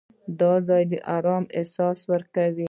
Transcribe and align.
دا 0.39 0.53
ځای 0.67 0.83
د 0.91 0.93
آرام 1.17 1.43
احساس 1.57 1.99
راکوي. 2.11 2.59